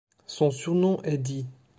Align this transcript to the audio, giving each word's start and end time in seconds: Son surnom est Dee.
Son 0.25 0.49
surnom 0.49 0.99
est 1.03 1.19
Dee. 1.19 1.45